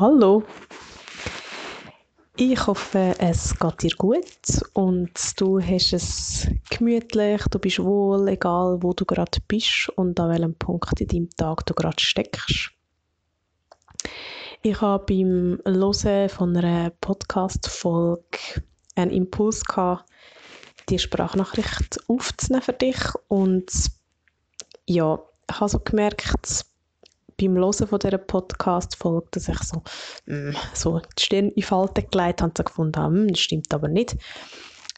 [0.00, 0.44] Hallo.
[2.36, 8.80] Ich hoffe, es geht dir gut und du hast es gemütlich, du bist wohl, egal
[8.80, 12.70] wo du gerade bist und an welchem Punkt in deinem Tag du gerade steckst.
[14.62, 18.38] Ich habe beim Hören von einer Podcast-Folge
[18.94, 20.08] einen Impuls gehabt,
[20.90, 23.68] die Sprachnachricht aufzunehmen für dich und
[24.86, 25.18] ja,
[25.50, 26.66] ich habe so gemerkt,
[27.38, 29.82] beim Hören von dieser Podcast-Folge, dass ich so,
[30.26, 33.72] mm, so die Stirn in Falten gelegt habe und so gefunden habe, mm, das stimmt
[33.72, 34.16] aber nicht.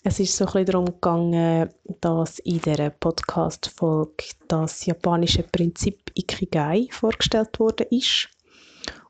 [0.02, 1.68] Es ist so ein bisschen darum gegangen,
[2.00, 7.50] dass in dieser Podcast-Folge das japanische Prinzip Ikigai vorgestellt
[7.90, 8.28] ist.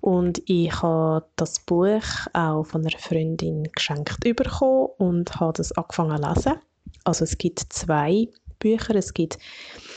[0.01, 6.21] Und ich habe das Buch auch von einer Freundin geschenkt bekommen und habe das angefangen
[6.23, 6.61] zu lesen.
[7.05, 8.29] Also es gibt zwei
[8.59, 8.97] Bücher.
[8.97, 9.39] Es gibt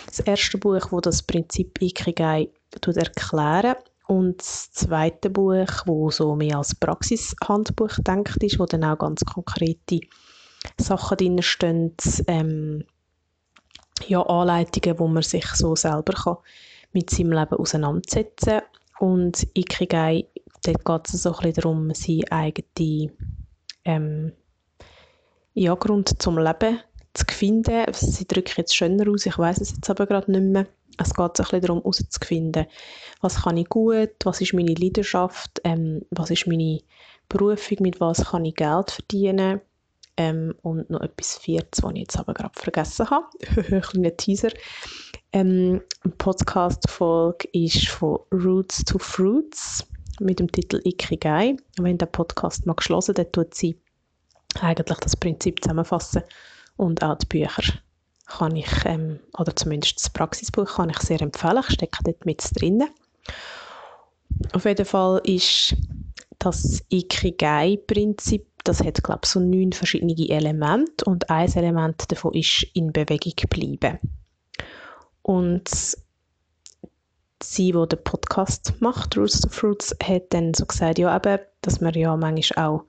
[0.06, 2.50] das erste Buch, wo das Prinzip Ikigai
[2.86, 3.76] erklären
[4.08, 9.24] und das zweite Buch, wo so mehr als Praxishandbuch denkt ist, wo dann auch ganz
[9.24, 10.02] konkrete
[10.78, 11.94] Sachen drin stehen,
[12.28, 12.84] ähm,
[14.08, 16.38] ja, Anleitungen, wo man sich so selber kann
[16.92, 18.62] mit seinem Leben auseinandersetzen
[19.00, 20.26] und Ikigai,
[20.66, 23.12] dort geht es so ein darum, seinen eigenen
[23.86, 24.32] ähm,
[25.54, 26.80] ja, Grund zum Leben
[27.14, 27.86] zu finden.
[27.94, 30.68] Sie drücke jetzt schöner aus, ich weiß es jetzt aber gerade nicht mehr.
[30.98, 32.66] Es geht bisschen darum, herauszufinden,
[33.22, 36.80] was kann ich gut, was ist meine Leidenschaft, ähm, was ist meine
[37.30, 39.62] Berufung, mit was kann ich Geld verdienen
[40.18, 43.26] ähm, und noch etwas Viertes, was ich jetzt aber gerade vergessen habe.
[43.72, 44.52] ein kleiner Teaser.
[45.32, 45.82] Ähm,
[46.18, 49.86] Podcast-Folge ist von Roots to Fruits
[50.20, 51.58] mit dem Titel Ikigai.
[51.80, 53.80] Wenn der Podcast mal geschlossen dann tut sie
[54.62, 56.22] eigentlich das Prinzip zusammenfassen
[56.78, 57.64] und auch die Bücher
[58.38, 61.64] kann ich, ähm, oder zumindest das Praxisbuch kann ich sehr empfehlen.
[61.68, 62.84] Ich stecke dort mit drin.
[64.54, 65.76] Auf jeden Fall ist
[66.40, 72.66] das Ikigai-Prinzip, das hat, glaube ich, so neun verschiedene Elemente und ein Element davon ist
[72.74, 74.00] in Bewegung bleiben.
[75.22, 75.70] Und
[77.42, 81.82] sie, die den Podcast macht, Roots to Fruits, hat dann so gesagt, ja eben, dass
[81.82, 82.84] man ja manchmal auch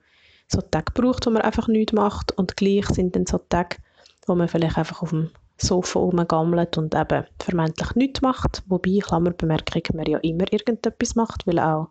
[0.47, 3.77] so Tage braucht, wo man einfach nichts macht und gleich sind dann so Tage,
[4.25, 8.63] wo man vielleicht einfach auf dem Sofa rumgammelt und eben vermeintlich nichts macht.
[8.67, 11.89] Wobei, Klammerbemerkung, man ja immer irgendetwas macht, weil auch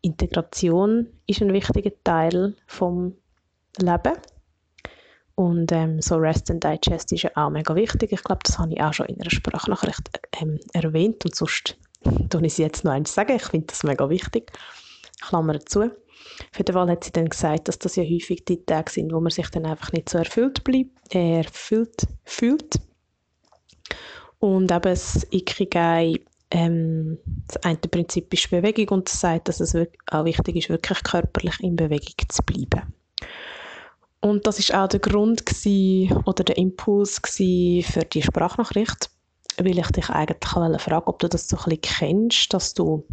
[0.00, 3.14] Integration ist ein wichtiger Teil vom
[3.78, 4.14] Leben.
[5.34, 8.12] Und ähm, so Rest and Digest ist ja auch mega wichtig.
[8.12, 11.76] Ich glaube, das habe ich auch schon in einer Sprachnachricht ähm, erwähnt und sonst
[12.30, 13.36] tue ich es jetzt noch eins sagen.
[13.36, 14.52] Ich finde das mega wichtig.
[15.20, 15.90] Klammer dazu.
[16.50, 19.20] Auf jeden Fall hat sie dann gesagt, dass das ja häufig die Tage sind, wo
[19.20, 22.78] man sich dann einfach nicht so erfüllt, bleibt, äh, erfüllt fühlt.
[24.38, 29.74] Und eben das Ikigai, ähm, das eine Prinzip ist Bewegung und das sagt, dass es
[30.10, 32.92] auch wichtig ist, wirklich körperlich in Bewegung zu bleiben.
[34.20, 39.10] Und das ist auch der Grund gewesen, oder der Impuls für die Sprachnachricht,
[39.58, 43.04] weil ich dich eigentlich fragen ob du das so ein bisschen kennst, dass du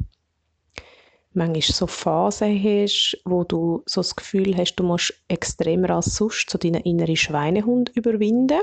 [1.34, 6.50] manchmal so Phasen hast, wo du so das Gefühl hast, du musst extremer als sonst
[6.50, 8.62] so deinen inneren Schweinehund überwinden.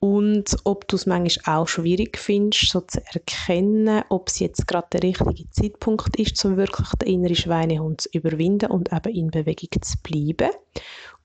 [0.00, 4.88] Und ob du es manchmal auch schwierig findest, so zu erkennen, ob es jetzt gerade
[4.92, 9.80] der richtige Zeitpunkt ist, um wirklich den inneren Schweinehund zu überwinden und eben in Bewegung
[9.80, 10.50] zu bleiben.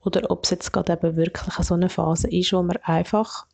[0.04, 3.46] Oder ob es jetzt gerade eben wirklich so eine Phase ist, wo man einfach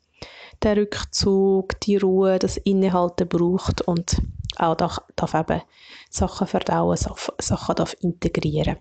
[0.62, 4.18] den Rückzug, die Ruhe, das Innehalten braucht und
[4.58, 5.62] auch darf, darf eben
[6.10, 8.76] Sachen verdauen, Sachen darf integrieren.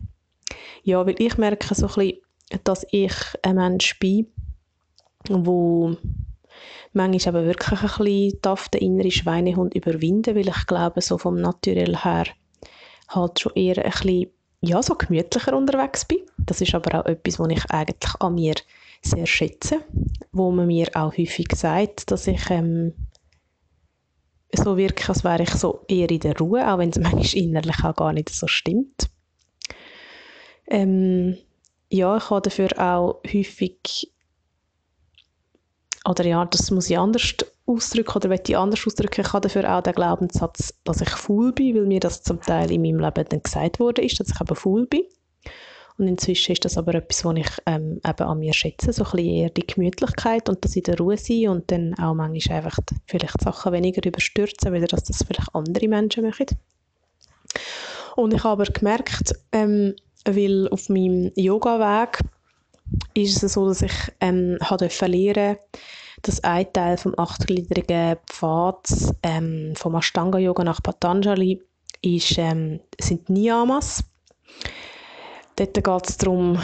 [0.84, 2.22] Ja, weil ich merke so ein bisschen,
[2.64, 4.28] dass ich ein Mensch bin,
[5.30, 5.96] wo
[6.94, 11.40] manchmal eben wirklich ein bisschen darf den inneren Schweinehund überwinden, weil ich glaube, so vom
[11.40, 12.26] Naturell her
[13.10, 14.28] halt schon eher ein bisschen,
[14.62, 16.20] ja, so gemütlicher unterwegs bin.
[16.38, 18.56] Das ist aber auch etwas, was ich eigentlich an mir
[19.02, 19.82] sehr schätze,
[20.32, 22.94] wo man mir auch häufig sagt, dass ich ähm,
[24.58, 27.84] so wirke, als wäre ich so eher in der Ruhe, auch wenn es manchmal innerlich
[27.84, 29.10] auch gar nicht so stimmt.
[30.68, 31.38] Ähm,
[31.90, 34.12] ja, ich habe dafür auch häufig,
[36.10, 37.36] oder ja, das muss ich anders
[37.66, 41.54] ausdrücken, oder möchte ich anders ausdrücken, ich habe dafür auch den Glaubenssatz, dass ich faul
[41.54, 44.42] bin, weil mir das zum Teil in meinem Leben dann gesagt wurde, ist, dass ich
[44.42, 45.04] eben faul bin.
[45.98, 49.12] Und inzwischen ist das aber etwas, was ich ähm, eben an mir schätze, so ein
[49.12, 52.80] bisschen eher die Gemütlichkeit und das in der Ruhe sein und dann auch manchmal einfach
[53.06, 56.48] vielleicht Sachen weniger überstürzen, weil das, das vielleicht andere Menschen machen.
[58.16, 59.96] Und ich habe aber gemerkt, ähm,
[60.26, 62.20] weil auf meinem Yoga-Weg
[63.14, 65.58] ist es so, dass ich ähm, habe lernen
[66.22, 68.88] dass ein Teil vom achtgliedrigen Pfad
[69.24, 71.62] ähm, vom Ashtanga-Yoga nach Patanjali
[72.02, 74.04] ist, ähm, sind Niyamas.
[75.56, 76.58] Dort geht es darum,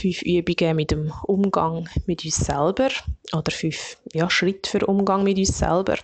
[0.00, 2.90] fünf Übungen mit dem Umgang mit uns selber
[3.32, 5.96] oder fünf ja, Schritte für Umgang mit uns selber.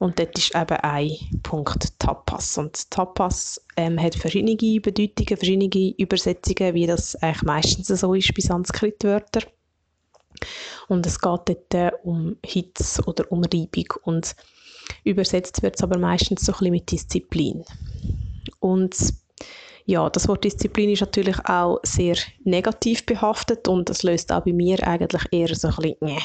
[0.00, 1.10] Und dort ist eben ein
[1.44, 2.58] Punkt Tapas.
[2.58, 8.42] Und Tapas ähm, hat verschiedene Bedeutungen, verschiedene Übersetzungen, wie das eigentlich meistens so ist bei
[8.42, 9.44] Sanskrit-Wörtern.
[10.88, 13.94] Und es geht dort äh, um Hitze oder um Reibung.
[14.02, 14.34] Und
[15.04, 17.64] übersetzt wird es aber meistens so ein bisschen mit Disziplin.
[18.58, 19.14] Und
[19.86, 24.52] ja, das Wort Disziplin ist natürlich auch sehr negativ behaftet und das löst auch bei
[24.52, 26.18] mir eigentlich eher so ein bisschen,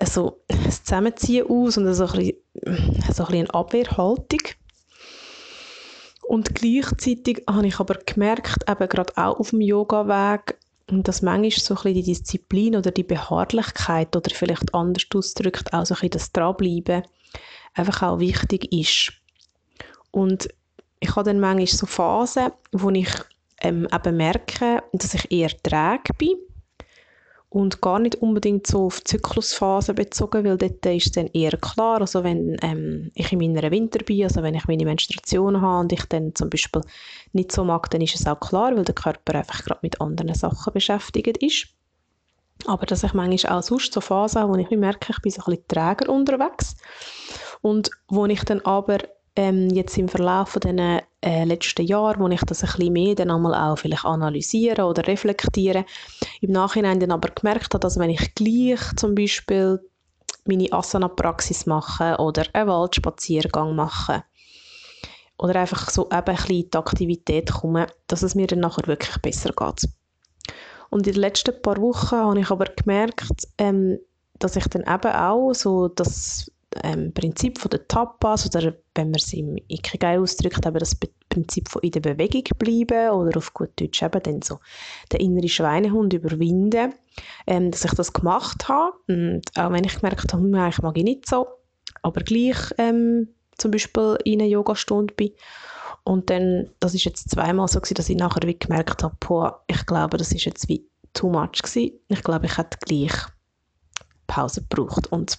[0.00, 2.36] also das Zusammenziehen aus und so ein bisschen,
[3.12, 4.40] so ein bisschen eine Abwehrhaltung.
[6.26, 10.56] Und gleichzeitig habe ich aber gemerkt, eben gerade auch auf dem Yoga-Weg,
[10.86, 15.84] dass manchmal so ein bisschen die Disziplin oder die Beharrlichkeit oder vielleicht anders ausgedrückt auch
[15.84, 17.02] so ein bisschen das Dranbleiben
[17.74, 19.12] einfach auch wichtig ist.
[20.10, 20.48] Und
[21.04, 23.10] ich habe dann manchmal so Phasen, wo ich
[23.60, 26.36] ähm, eben merke, dass ich eher träge bin
[27.50, 32.00] und gar nicht unbedingt so auf Zyklusphasen bezogen, weil dort ist es dann eher klar,
[32.00, 35.92] also wenn ähm, ich in meiner Winter bin, also wenn ich meine Menstruation habe und
[35.92, 36.80] ich dann zum Beispiel
[37.32, 40.34] nicht so mag, dann ist es auch klar, weil der Körper einfach gerade mit anderen
[40.34, 41.66] Sachen beschäftigt ist.
[42.66, 45.42] Aber dass ich manchmal auch sonst so Phasen habe, wo ich merke, ich bin so
[45.42, 46.76] ein bisschen träger unterwegs
[47.60, 48.98] und wo ich dann aber
[49.36, 53.30] ähm, jetzt im Verlauf den äh, letzten Jahren, wo ich das ein bisschen mehr dann
[53.30, 55.84] einmal auch vielleicht analysiere oder reflektiere,
[56.40, 59.80] im Nachhinein dann aber gemerkt habe, dass wenn ich gleich zum Beispiel
[60.44, 64.24] meine Asana-Praxis mache oder einen Waldspaziergang mache
[65.38, 68.86] oder einfach so eben ein bisschen in die Aktivität komme, dass es mir dann nachher
[68.86, 69.88] wirklich besser geht.
[70.90, 73.98] Und in den letzten paar Wochen habe ich aber gemerkt, ähm,
[74.38, 76.50] dass ich dann eben auch so das
[76.82, 80.96] ähm, Prinzip von der Tapas oder wenn man es im Ikigai ausdrückt, aber das
[81.28, 84.58] Prinzip von in der Bewegung bleiben oder auf gut Deutsch eben dann so
[85.12, 86.94] den inneren Schweinehund überwinden,
[87.46, 90.96] ähm, dass ich das gemacht habe und auch wenn ich gemerkt habe, hm, eigentlich mag
[90.96, 91.46] ich nicht so,
[92.02, 95.30] aber gleich ähm, zum Beispiel in einer Yogastunde bin
[96.04, 99.64] und dann, das ist jetzt zweimal so gewesen, dass ich nachher wie gemerkt habe, boah,
[99.66, 101.98] ich glaube, das ist jetzt wie too much gewesen.
[102.08, 103.14] Ich glaube, ich hätte gleich
[104.26, 105.38] Pause gebraucht und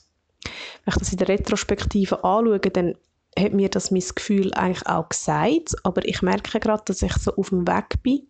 [0.85, 2.95] wenn ich das in der Retrospektive anschaue, dann
[3.37, 7.35] hat mir das mein Gefühl eigentlich auch gesagt, aber ich merke gerade, dass ich so
[7.35, 8.27] auf dem Weg bin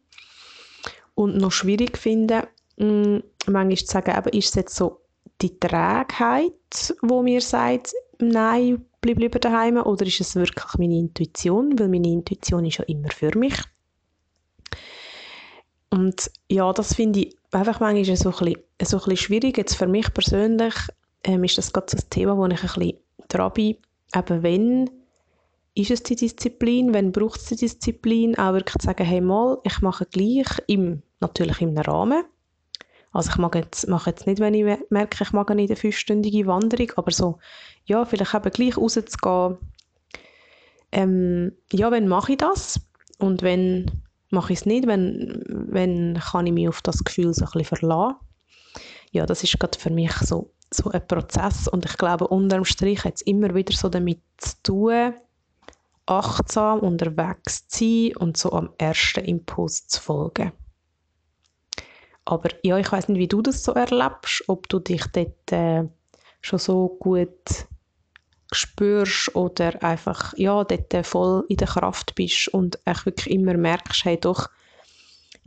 [1.14, 2.48] und noch schwierig finde,
[2.78, 5.02] mh, mm, manchmal zu sagen, eben, ist es jetzt so
[5.42, 11.78] die Trägheit, wo mir sagt, nein, bleib lieber daheim, oder ist es wirklich meine Intuition,
[11.78, 13.56] weil meine Intuition ist ja immer für mich.
[15.90, 19.76] Und ja, das finde ich einfach manchmal so ein bisschen, so ein bisschen schwierig, jetzt
[19.76, 20.74] für mich persönlich,
[21.26, 23.78] ähm, ist das gerade so ein Thema, wo ich ein bisschen dran bin,
[24.16, 24.90] eben wenn
[25.78, 29.58] ist es die Disziplin, wenn braucht es die Disziplin, auch wirklich zu sagen, hey mal,
[29.64, 32.24] ich mache gleich, im, natürlich im Rahmen.
[33.12, 36.48] Also ich mag jetzt, mache jetzt nicht, wenn ich merke, ich mag nicht eine fünfstündige
[36.48, 37.40] Wanderung, aber so,
[37.86, 39.58] ja, vielleicht eben gleich rauszugehen.
[40.92, 42.80] Ähm, ja, wenn mache ich das?
[43.20, 43.92] Und wenn
[44.30, 47.78] mache ich es nicht, wenn, wenn kann ich mich auf das Gefühl so ein bisschen
[47.78, 48.16] verlassen.
[49.12, 53.04] Ja, das ist gerade für mich so so ein Prozess und ich glaube, unterm Strich
[53.04, 55.14] hat es immer wieder so damit zu tun,
[56.06, 60.52] achtsam unterwegs zu sein und so am ersten Impuls zu folgen.
[62.26, 65.84] Aber ja, ich weiß nicht, wie du das so erlebst, ob du dich dort äh,
[66.42, 67.68] schon so gut
[68.52, 74.20] spürst oder einfach ja, dort voll in der Kraft bist und wirklich immer merkst, hey
[74.20, 74.50] doch,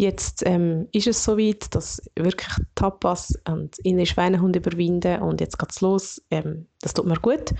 [0.00, 5.72] Jetzt ähm, ist es soweit, dass wirklich Tapas und innere Schweinehund überwinden und jetzt geht
[5.72, 6.22] es los.
[6.30, 7.52] Ähm, das tut mir gut.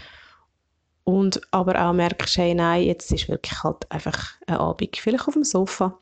[1.03, 5.35] Und aber auch merkst, hey, nein, jetzt ist wirklich halt einfach ein Abend, vielleicht auf
[5.35, 5.99] dem Sofa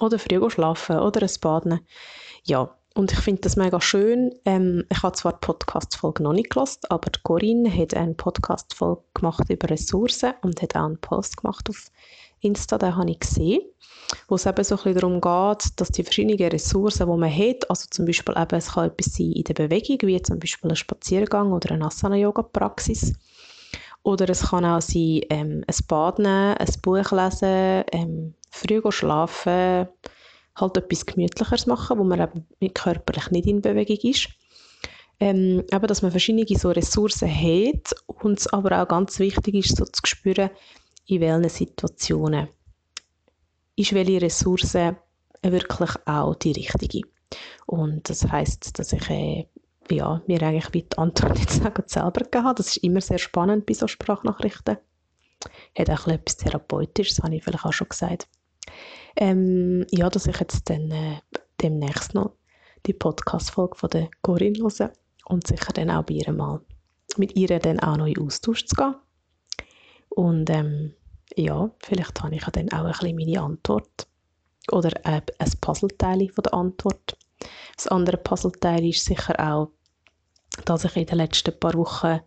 [0.00, 1.80] oder früh schlafen oder ein Baden.
[2.44, 4.34] Ja, und ich finde das mega schön.
[4.44, 9.48] Ähm, ich habe zwar die Podcast-Folge noch nicht gelesen, aber Corinne hat eine Podcast-Folge gemacht
[9.48, 11.86] über Ressourcen und hat auch einen Post gemacht auf
[12.40, 13.60] Insta, den habe ich gesehen,
[14.28, 17.70] wo es eben so ein bisschen darum geht, dass die verschiedenen Ressourcen, die man hat,
[17.70, 20.76] also zum Beispiel eben, es kann etwas sein in der Bewegung, wie zum Beispiel ein
[20.76, 23.14] Spaziergang oder eine Asana-Yoga-Praxis,
[24.02, 29.88] oder es kann auch sein, ähm, ein Bad nehmen, ein Buch lesen, ähm, früh schlafen,
[30.56, 34.28] halt etwas Gemütlicheres machen, wo man eben körperlich nicht in Bewegung ist.
[35.20, 39.76] Ähm, eben, dass man verschiedene so Ressourcen hat und es aber auch ganz wichtig ist,
[39.76, 40.50] so zu spüren,
[41.06, 42.48] in welchen Situationen
[43.76, 44.76] ist welche Ressource
[45.42, 47.08] wirklich auch die richtige.
[47.66, 49.46] Und das heißt, dass ich äh,
[49.90, 52.56] ja, mir eigentlich wie die Antwort jetzt selber gegeben habe.
[52.56, 54.78] Das ist immer sehr spannend bei so Sprachnachrichten.
[55.78, 58.28] hat auch etwas Therapeutisches, habe ich vielleicht auch schon gesagt.
[59.16, 61.20] Ähm, ja, dass ich jetzt dann äh,
[61.60, 62.32] demnächst noch
[62.86, 64.92] die Podcast-Folge von der Corinne höre
[65.26, 66.60] und sicher dann auch bei ihr mal
[67.18, 68.94] mit ihr dann auch noch in Austausch zu gehen.
[70.08, 70.94] Und ähm,
[71.36, 74.06] ja, vielleicht habe ich dann auch ein bisschen meine Antwort
[74.70, 77.16] oder äh, ein Puzzleteil von der Antwort.
[77.76, 79.70] Das andere Puzzleteil ist sicher auch,
[80.64, 82.20] dass ich in den letzten paar Wochen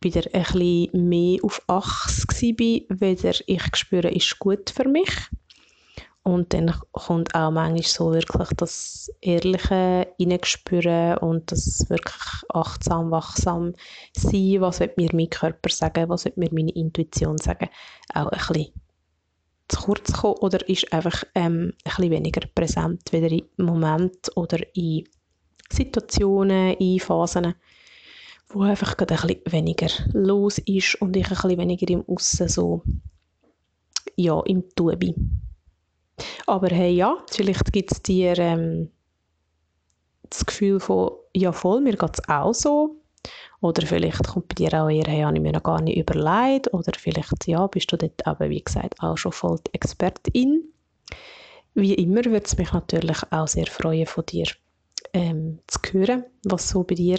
[0.00, 5.10] wieder ein bisschen mehr auf Achs war, weder ich spüre, ist gut für mich.
[6.24, 12.16] Und dann kommt auch manchmal so wirklich das ehrliche Hineingespüren und das wirklich
[12.48, 13.74] achtsam, wachsam
[14.16, 17.68] sein, was wird mir mein Körper sagen, was wird mir meine Intuition sagen,
[18.14, 18.72] auch ein bisschen
[19.68, 24.58] zu kurz kommen oder ist einfach ähm, ein bisschen weniger präsent, wieder in Momenten oder
[24.74, 25.06] in
[25.70, 27.54] Situationen, in Phasen,
[28.48, 32.48] wo einfach gerade ein bisschen weniger los ist und ich ein bisschen weniger im Aussen
[32.48, 32.82] so
[34.16, 35.43] ja, im Tun bin.
[36.46, 38.90] Aber hey, ja, vielleicht gibt es dir ähm,
[40.30, 42.96] das Gefühl von, ja voll, mir geht es auch so.
[43.60, 46.72] Oder vielleicht kommt bei dir auch eher, hey, habe ich mir noch gar nicht überlegt.
[46.74, 50.64] Oder vielleicht, ja, bist du dort aber, wie gesagt, auch schon voll die Expertin.
[51.74, 54.46] Wie immer würde es mich natürlich auch sehr freuen, von dir
[55.12, 57.18] ähm, zu hören, was so bei dir,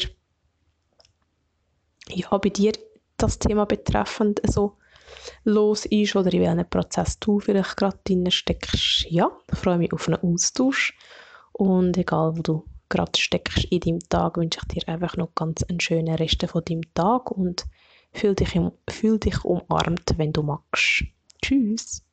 [2.10, 2.74] ja, bei dir
[3.18, 4.78] das Thema betreffend so
[5.44, 9.06] los ist oder in welchem Prozess du vielleicht gerade drin steckst.
[9.10, 10.98] Ja, ich freue mich auf einen Austausch
[11.54, 15.64] und egal wo du gerade steckst in deinem Tag, wünsche ich dir einfach noch ganz
[15.64, 17.66] einen schönen Rest von deinem Tag und
[18.12, 21.06] fühl dich, fühl dich umarmt, wenn du magst.
[21.42, 22.05] Tschüss!